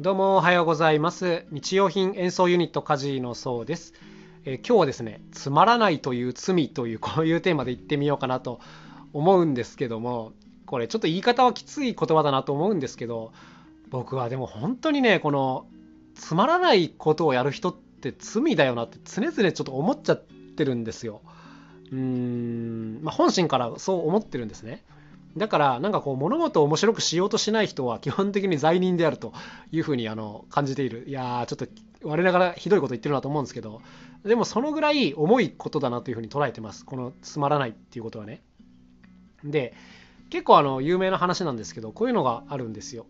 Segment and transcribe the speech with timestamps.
[0.00, 1.44] どうもおはようございます。
[1.50, 3.94] 日用品演奏ユニットカジのそうです、
[4.44, 8.60] えー、今日はですねつまらないという罪という こういうテーマで言ってみようかなと
[9.12, 10.34] 思うんですけども
[10.66, 13.32] これちょっと言い方はきつい言葉だなと思うんですけど
[13.90, 15.66] 僕はでも本当にねこの
[16.14, 21.22] つまらないことをやる人って罪だよなって常々ちょっと思っちゃってるんですよ。
[21.90, 24.84] うーんまあ本心からそう思ってるんですね。
[25.36, 29.32] だからなんかこう物事を面白くしようとしない人は基本的に罪人であると
[29.70, 31.04] いうふうにあの感じている。
[31.06, 31.66] いやちょっと
[32.02, 33.82] 我ながらひどいこと言ってるなと思うんですけど
[34.24, 36.84] でもそのぐらい重いことだなというふうに捉えてます。
[36.84, 38.42] このつまらないっていうことはね。
[39.44, 39.74] で
[40.30, 43.06] 結構あの有名な話なんですけどこういうのがあるんですよ。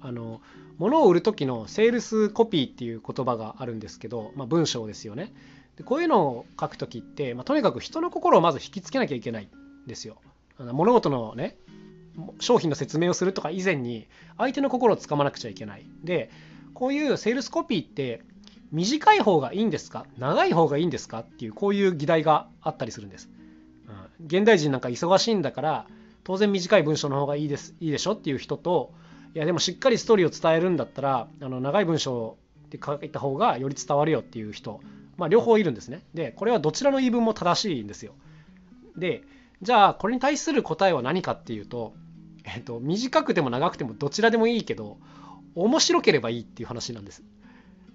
[0.00, 0.40] あの
[0.78, 5.32] 物を売る時のセールスコピーっていう言葉があるんですけど、まあ、文章ですよね。
[5.76, 10.16] でこういうのを書く時って、まあ、とにかく人の心をまず引きつけなきゃいけないんですよ。
[10.72, 11.56] 物事のね
[12.38, 15.86] 商品の説明をするとか以前に相手の心をつかまなくちゃいけない。
[16.04, 16.30] で
[16.74, 18.22] こういうセールスコピーって
[18.72, 20.06] 短い方がいいんですか？
[20.18, 21.20] 長い方がいいんですか？
[21.20, 23.28] っていうこういう議題があったりするんです、
[23.88, 25.86] うん、現代人なんか忙しいんだから
[26.24, 28.92] 当然短い文章の方がいいですいいでしょっていう人と
[29.34, 32.36] いやでもしっかりストーリーを伝えるんだったらあの長い文章
[32.68, 34.80] で書いた方がより伝わるよっていう人
[35.16, 36.02] まあ両方いるんですね。
[36.14, 38.14] でこれはどちらの言い分も正しいんですよ。
[38.96, 39.22] で
[39.62, 41.94] じゃあこれに対する答えは何かっていうと、
[42.44, 44.98] えっと、短くても長くてもどちらでもいいけど
[45.54, 47.22] 面白ければいいっていう話なんです。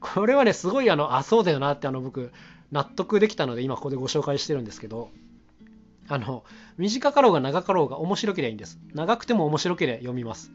[0.00, 2.32] これはねすごいあのあそうだよなってあの僕
[2.72, 5.10] 納得できたので今ここでご紹介してるんですけど
[6.08, 6.44] あの
[6.78, 8.78] 短かろうが長かろうが面白ければいいんです。
[8.94, 10.50] 長くても面白ければ読みます。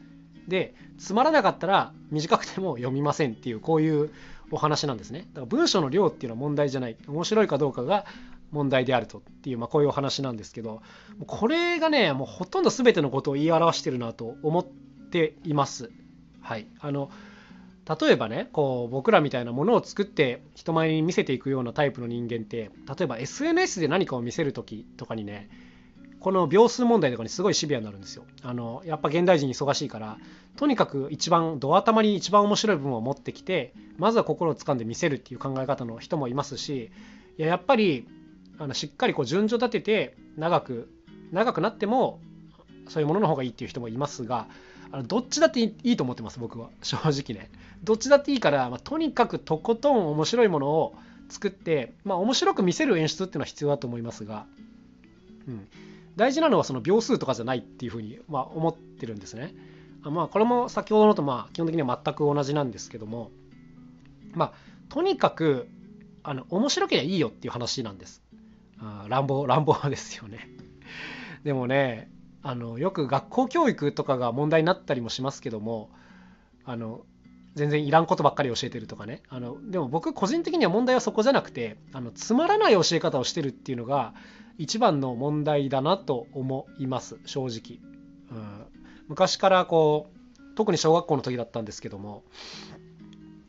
[0.48, 4.10] でつまらなかったら短くても読みませんっていうこういう
[4.50, 5.20] お話なんですね。
[5.32, 6.96] だから文章の量っていうのは問題じゃない。
[7.06, 8.04] 面白いかどうかが
[8.50, 10.82] 問題であるとっていう、まあ、こういうお話なんですけど
[11.26, 15.90] これがねもうほとんど全てのことを言い表してるなと思っています。
[16.40, 17.10] はい、あの
[18.00, 25.48] 例えばねこう僕らみたいなものを作って人前に見せていくようなタイプの人間って例えば SNS で何かを見せる時とかにね
[26.20, 28.24] この秒数問題とかにすごいシビアになるんですよ。
[28.42, 30.18] あのやっぱ現代人忙しいから
[30.56, 36.90] とにかく一番ド頭に一番面白い部分を持ってきてまずは心をつかんで見せるっていう考え方の人もいますし
[37.38, 38.08] いややっぱり
[38.58, 40.88] あのしっかりこう順序立てて長く
[41.32, 42.20] 長くなっても
[42.88, 44.48] そういうものの方がいいっていう人もいますが
[44.92, 46.70] あのどっちだっていいと思ってます僕は。
[46.82, 47.50] 正直ね。
[47.82, 50.94] どっちだっていいから、まあ、とにかくとことん面白いものを
[51.28, 54.46] 作って、まあ、面白く見せる演出っていうのは必要だと思いますが、
[55.48, 55.68] うん、
[56.14, 59.54] 大事なのはその秒数とかじゃないっていうふうに、まあ、思ってるんですね。
[60.02, 63.30] あまあこれも先ほどのとまあ基本的には全く同じなんですけども
[64.34, 64.52] まあ
[64.88, 65.68] とにかく
[66.22, 68.22] あの面白ければいいよっていう話なんです。
[68.80, 70.48] あ乱暴乱暴ですよね。
[71.44, 72.10] でもね
[72.42, 75.90] あのよく学校教育とかが問題になったりもしますけども
[76.64, 77.04] あの
[77.54, 79.22] 全然いらんことばっかり教えてるとかね。
[79.28, 84.14] あのでも僕個人的には問題はそこじゃなくてあのつまらない教え方をしてるっていうのが
[84.58, 87.18] 一番の問題だなと思います。
[87.24, 87.80] 正直、
[88.30, 88.66] うん、
[89.08, 92.24] 昔からこう特に小学校の時だったんですけども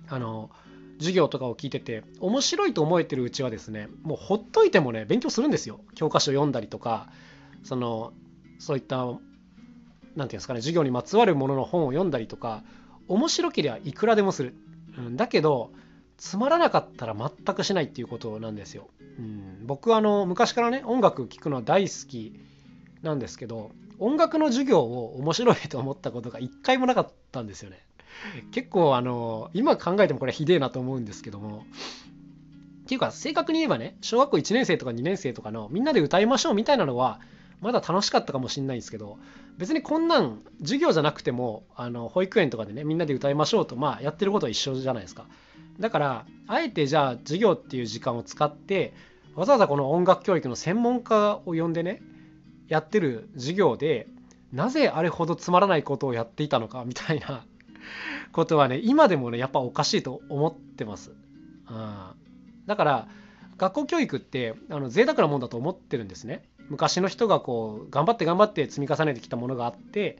[0.10, 0.50] あの
[0.98, 5.80] 授業とかを聞いてて面白いと思えてるうちはですねもうほっといてもね勉強するんですよ。
[5.96, 7.08] 教科書読んだりとか
[7.64, 8.14] その
[8.60, 9.20] そういった何て
[10.16, 12.64] 言うんですかね授業にまつわるものの本を読んだりとか
[13.08, 14.56] 面白ければいくらでもする、
[14.98, 15.72] うん、だけど
[16.18, 22.34] つまらなかったら全くしないっていうことなんですよ、うん、僕あの昔からね音楽聴くのは大好き
[23.04, 27.84] なんですけど音楽の授業を面白いと思ったことが一回もなかったんですよね。
[28.52, 31.66] 結構あの今考えてもこれひでえなと思うんですけども。
[32.86, 37.20] っていうか正確に言えばね小学校1年生とか2年生とかのみんなで歌いましょうみたいなのは
[37.60, 39.18] まだ楽しかったかもしれないんですけど
[39.58, 45.26] 別にこんなん授業じゃなくてもあの保育園とかでねみんなで歌いましょうとまあやってることは一緒じゃないですか。
[45.80, 48.94] だからあえてじゃあ授業っていう時間を使って
[49.36, 52.02] わざわざこの音楽教育の専門家を呼んでね
[52.68, 54.08] やってる授業で
[54.52, 57.46] なぜあれほどつまらないことをやっていたのかみたいな
[58.32, 61.12] ことはね今でもねやっぱおかしいと思ってます。
[61.12, 61.16] うん、
[62.66, 63.08] だから
[63.58, 66.44] 学校教育ってあの贅沢なもんだと思ってるんですね。
[66.70, 70.20] 昔の人がこう頑張って頑張って積み重ねてきたものがあって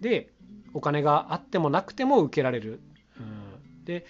[0.00, 0.32] で
[0.72, 2.80] お金があってもなくても受けられる。
[3.18, 4.06] うん、で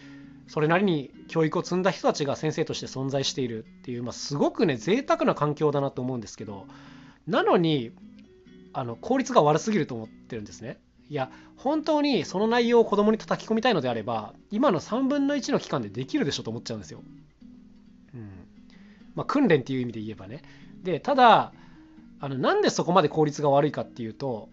[0.46, 6.66] それなりに教育を積んだ人たちが先生として存在しているっていう、まあ、すごくね贅沢な環境だなと思うんですけど
[7.28, 7.92] なのに
[8.72, 10.80] あの効率が悪すぎると思ってるんですね。
[11.10, 17.02] いや本当にその内容を子供に叩き込みたいのであれば今の3分の1の期間でできるでしょと思っちゃうんですよ。
[18.14, 18.30] うん
[19.16, 20.42] まあ、訓練っていう意味で言えばね。
[20.82, 21.52] でただ
[22.20, 24.48] あのなんでそこまで効率が悪いかっていうと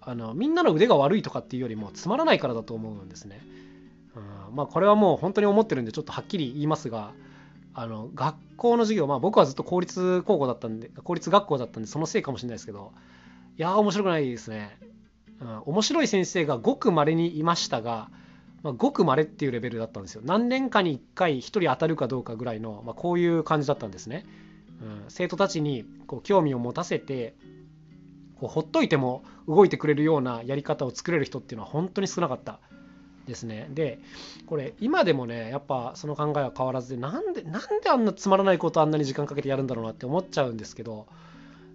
[0.00, 3.40] あのみんなの腕が悪いとかっていうよりもつまらないからだと思うんですね。
[4.48, 7.12] うん、まあこれはもう本当に思ってるんでちょっとはっきり言いますが
[7.72, 12.92] あの学校の授業まあ僕はずっと公立高校だったんで公立学校だったんでそのせいかもしれないですけど
[13.56, 14.76] いやー面白くないですね、
[15.40, 18.10] うん、面白い先生がごく稀にいましたが、
[18.62, 20.22] まあ、ごく稀っていうレベルだったんですよ。
[20.24, 24.26] 何年かに1回1人当たるかどうかぐらいの、まあ、こういう感じだったんですね、
[24.82, 27.34] うん、生徒たちにこう興味を持たせて
[28.38, 32.58] こうほっといても動いてくれるようなやり方を作れる人っていうのは本当に少なかった
[33.26, 33.68] ですね。
[33.70, 33.98] で
[34.46, 41.06] これ今でもねやっぱその考えは変わらずでなんでなんであんなつまらないことあんなに時間かけてやるんだろうなって思っちゃうんですけど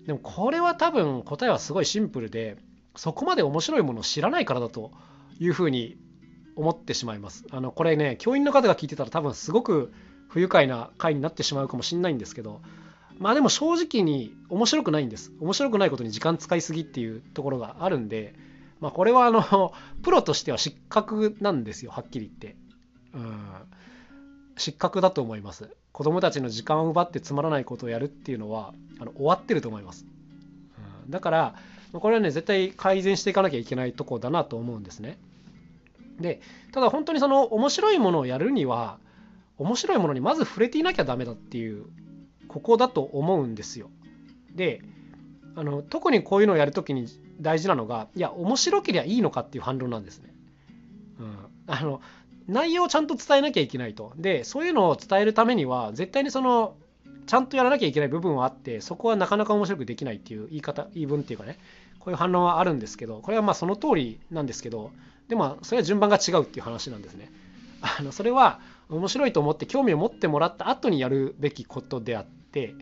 [0.06, 2.58] でもこれは多分答えはすごいシンプルで
[2.96, 4.92] そこまで面白いものを知らないからだと
[5.40, 5.98] いうふうに
[6.56, 7.46] 思ってしまいます。
[7.52, 9.94] あのこれね教員の方が聞いてたら多分すごく
[10.30, 12.62] 不愉快な回になってしまうかもしれないんですけど
[13.18, 15.32] まあでも正直に面白くないんです。
[15.40, 18.34] 面白くないことに時間使いすぎっていうところがあるんで
[18.80, 22.58] まあ、これはあのプロとしては失格なんですよはっきり言って、
[23.14, 23.48] うん、
[24.58, 25.70] 失格だと思います。
[25.92, 30.06] 子供たちの時間を奪ってつまらないことをやるっていうのはあの終わってると思います、
[31.06, 31.56] うん、だから
[32.00, 35.18] これはね絶対改善していかなきゃいけないとこだなと思うんですね
[36.20, 38.98] でただ本当にその面白いものをやるには
[39.58, 41.86] 面白いものにまず触れていなきゃダメだっていう
[42.48, 43.90] ここだと思うんですよ
[44.54, 44.82] で
[45.56, 47.08] あの特にこういうのをやるときに
[47.40, 50.34] 大事なのがいや面白ければいいのかっていう反論なんですね。
[51.20, 51.38] うん、
[51.68, 52.02] あの
[52.48, 54.14] 内容をちゃんと伝えなきゃいけないと。
[54.18, 56.76] でそういうのを伝えるためには絶対にその
[57.26, 61.58] ちゃんとやらなきゃいけない部分はあってそこはなかなか面白くできないっていう言い方言い分っていうかね。
[62.06, 64.92] こういう反論はあるんですけどこれはまあその通りなんですけど
[65.28, 67.32] でもそれは順番が違うっていう話なんですね。
[67.82, 72.80] あのそれは面白いと思って興味を持ってもらった後にやるべきことであって、うん、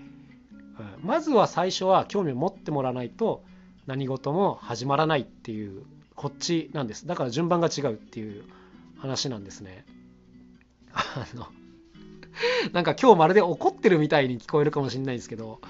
[1.04, 3.44] まずは最初は興味を持ってもらわないと
[3.88, 5.84] 何事も始まらないっていう
[6.16, 7.08] こっちなんです。
[7.08, 8.44] だから順番が違うっていう
[8.98, 9.86] 話なんですね。
[10.94, 11.48] あの
[12.74, 15.62] なんか今日まるで怒ってるみたいに聞こえるかもしれないですけど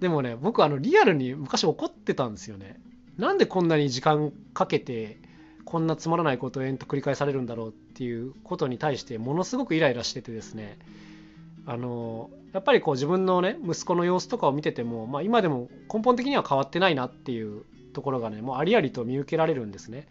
[0.00, 2.80] でもね僕あのリアルに昔怒ってたんですよね
[3.18, 5.18] なんでこんなに時間かけて
[5.64, 10.78] こんなつまらないことを延々と繰り返されるんだろうっていうことに対してものすごくイライラしててですね
[11.66, 17.62] あのやっぱりこう自分のね息子の様子とかを見てても、まあ、今でも根本的には変わってないなっていう
[17.92, 20.08] ところがねもうありありと見受けられるんですね。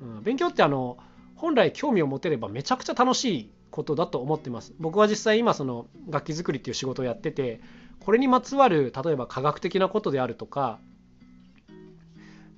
[0.00, 0.98] うん、勉強ってあの
[1.36, 4.72] 本来興味を持てればめちゃくちゃ楽しいことだと思ってます。
[4.78, 7.60] 僕は実際今その楽器作りっていう仕事をやってて
[7.98, 10.78] これにまつわる例えば科学的なことであるとか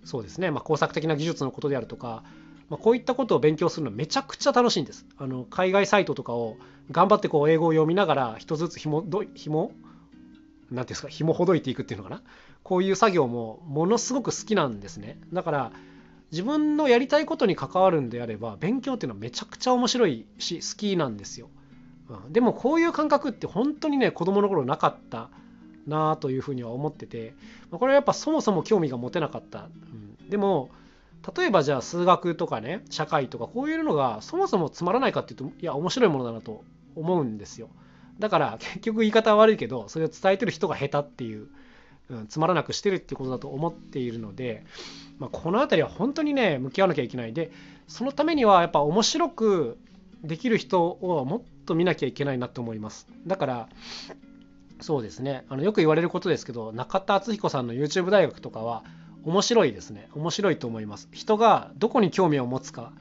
[0.04, 2.24] そうですね、まあ、工作的な技術のことであるとか
[2.68, 5.06] まあ、こういったことを勉強するのめちゃくちゃ楽しいんです。
[5.18, 6.56] あの海外サイトとかを
[6.90, 9.72] 頑張ってこう英語を読みながら一つずつ紐ど紐
[10.70, 12.22] なんていうんですか紐ほどいていくっていうのかな
[12.62, 15.18] こういう作業もものすごく好きなんですね。
[15.32, 15.72] だから
[16.34, 21.48] 自分のやりたいことに関わるんであれば勉強っていうのはめちゃくちゃ面白いし好きなんですよ。
[22.08, 25.30] うん、でもこういう感覚って本当にね子供の頃なかった
[25.86, 27.34] なというふうには思ってて
[27.70, 29.68] これはやっぱそもそも興味が持てなかった。
[30.20, 30.70] うん、でも
[31.36, 36.64] 例えばじゃあ数学とかね社会とかこういうのがそもそもつまらないかっていうといや面白いものだなと
[36.96, 37.68] 思うんですよ
[38.18, 41.48] だから結局言い方は悪いけどそれを伝えてる人が下手っていう、
[42.10, 44.64] うん、つまらなくしてるってことだと思っているので、
[45.18, 47.32] まあ、この辺りは本当にね向き合わなきゃいけない。
[47.32, 47.50] で
[47.88, 49.78] そのためにはやっぱ面白く
[50.22, 53.06] できる人をもっと見なきゃいけないなと思います。
[53.26, 53.68] だから
[54.80, 55.44] そうですね。
[55.48, 58.84] あのよく言われることですけど中田敦彦さんの YouTube 大学とかは
[59.24, 60.08] 面白いですね。
[60.14, 61.08] 面白いと思います。
[61.12, 62.92] 人がどこに興味を持つか、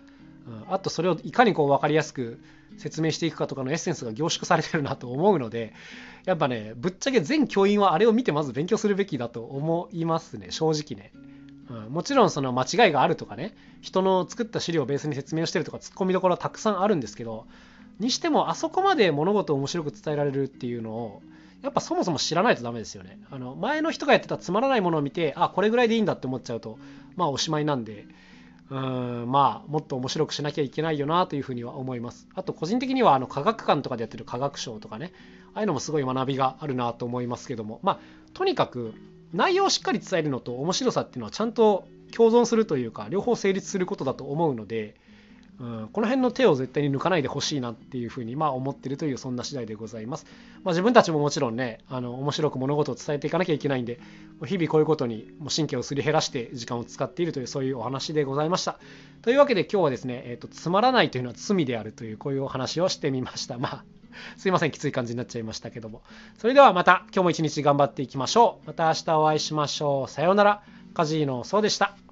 [0.47, 2.39] うん、あとそれをいかにこう分かりやすく
[2.77, 5.73] 説明していくかとかのエッセンスが凝縮されてるなと思うので
[6.25, 11.11] やっぱねぶっちゃけ全教員はあれを見てまず勉強するべきだと思いますね正直ね、
[11.69, 17.45] うん、もちろんその間違いがあるとかね人の作った資料をベースに説明してるとかツッコミどころはたくさんあるんですけど
[17.99, 21.21] にしてもあそこまで物事を面白く伝えられるっていうのを
[21.61, 23.17] やっぱそもそも知らないとダメですよね。
[23.31, 26.77] あの前の人がやってたつまらないものを見てあこれぐらいでいいんだって思っちゃうと
[27.15, 28.05] まあおしまいなんで。
[28.69, 32.27] うんまあもっと面白くしなきゃいけないよなというふうには思います。
[32.33, 35.11] あと個人的にはあの科学館とかでやってる科学賞とかね
[35.53, 37.99] ああいうのもすごい学びがあるなと思いますけどもまあ
[38.33, 38.93] とにかく
[39.33, 44.95] 内容をしっかり伝えるのと面白さっていうのはちゃんと共存するというか両方成立することだと思うので
[45.59, 50.25] うん、この辺の手を絶対に抜かないでほしいなっていうふうにまあ思ってるというそんな次第でございます。
[50.63, 53.99] まあ、自分たちももちろんねあの面白く物事を伝えていかなきゃいけないんで
[54.45, 58.79] 日々こういうことに神経をすり減らして時間を使っているというそういうお話でございました。
[59.21, 63.57] というわけで今日はですね、えーと、つまらないというのは罪であるというこういうお話をしてみました。
[63.59, 63.83] まあ
[64.37, 66.03] すいませんきつい感じになっちゃいましたけども
[66.37, 70.61] それではまた今日も一日頑張っていきましょうまた明日お会いしましょうさようなら
[70.93, 72.02] カジーノそうでした